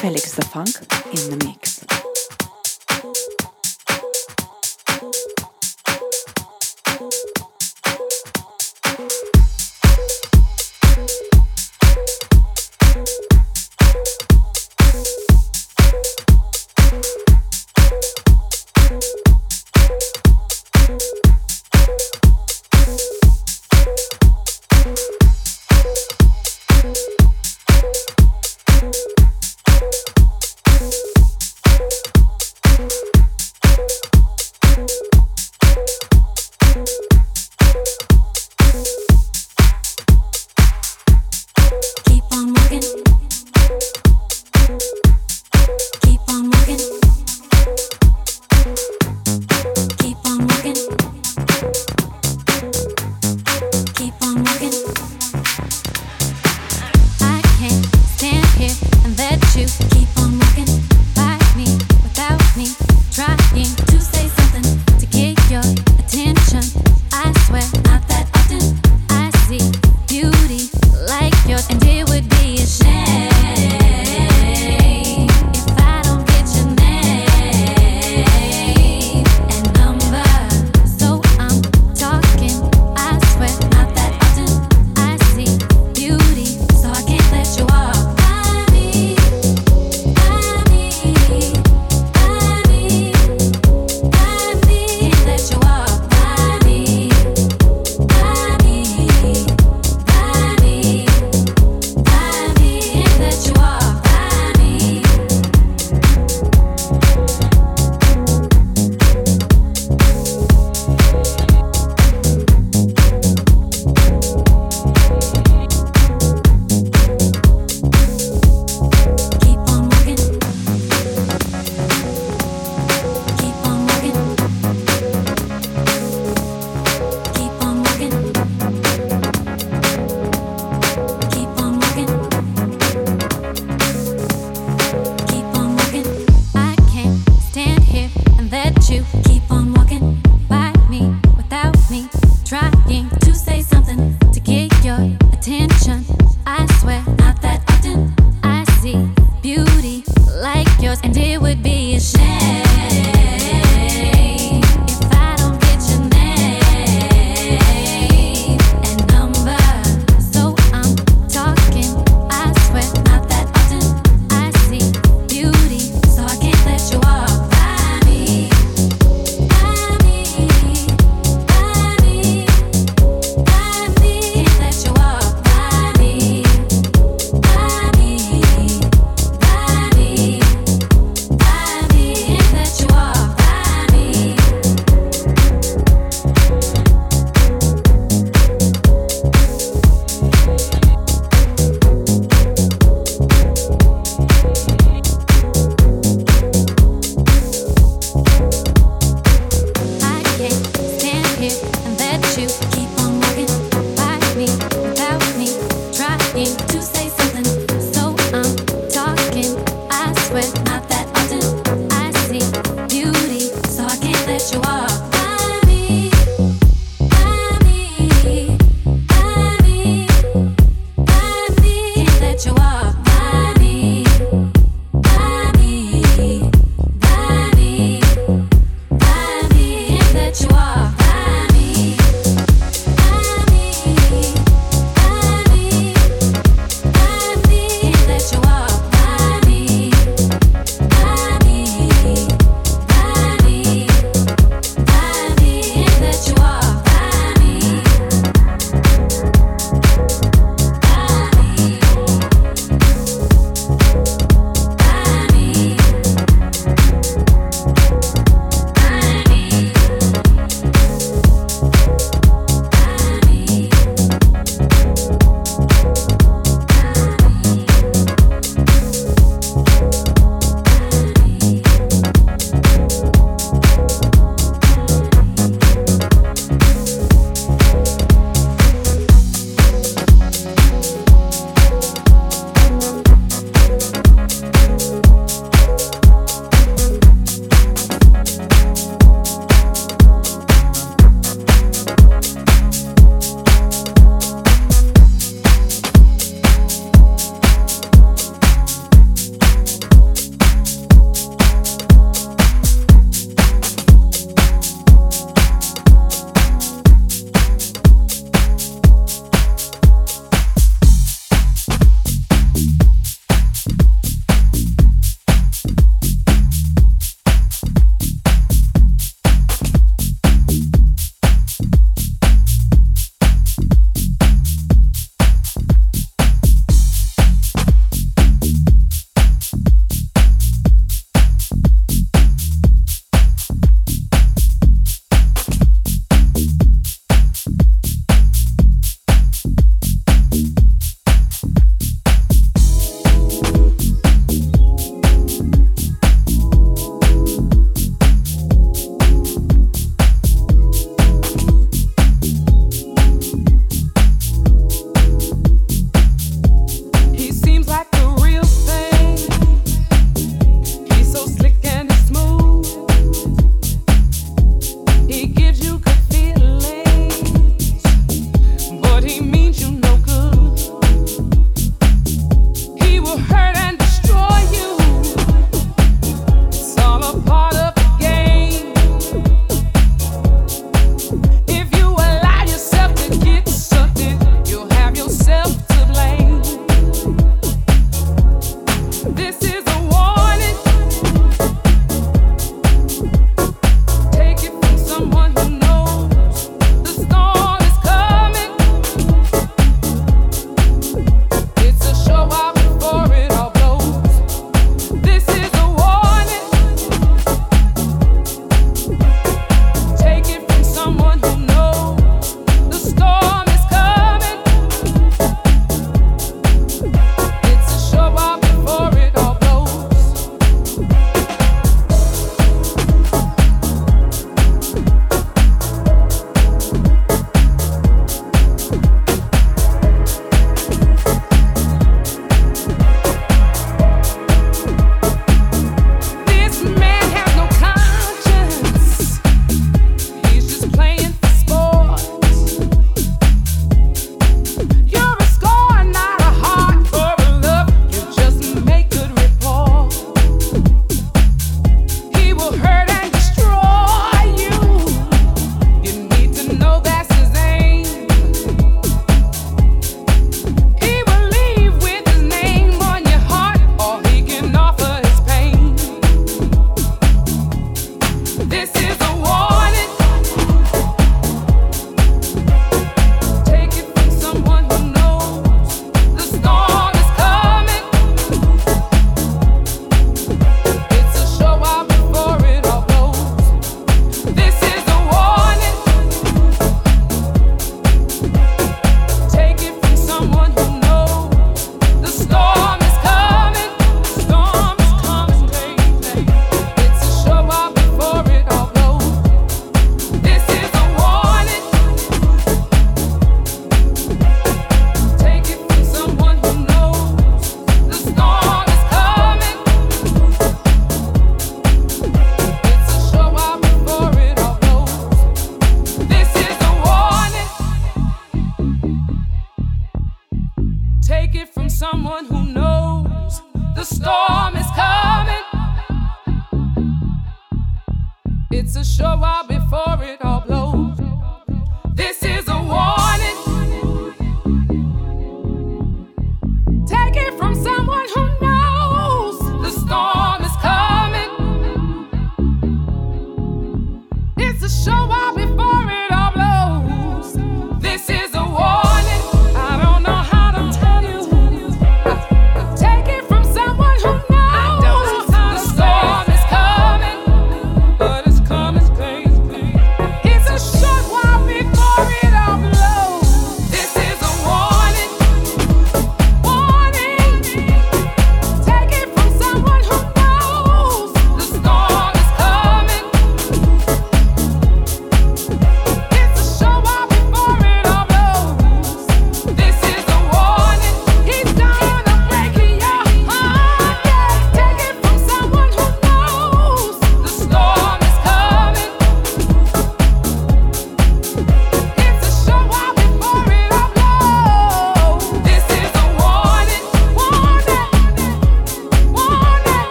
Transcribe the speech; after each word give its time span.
Felix 0.00 0.34
the 0.34 0.42
Funk 0.46 0.76
in 1.12 1.28
the 1.28 1.44
mix. 1.44 1.69